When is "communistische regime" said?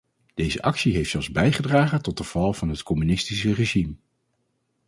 2.83-3.93